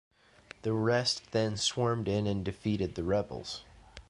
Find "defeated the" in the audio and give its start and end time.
2.43-3.03